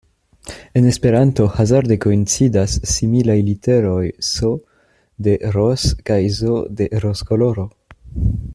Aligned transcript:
En 0.79 0.85
Esperanto 0.91 1.43
hazarde 1.59 1.97
koincidas 2.05 2.79
similaj 2.95 3.37
literoj 3.49 4.07
“s” 4.31 4.51
de 5.29 5.37
Ross 5.57 5.85
kaj 6.09 6.21
“z” 6.39 6.51
de 6.81 6.89
roz-koloro. 7.05 7.67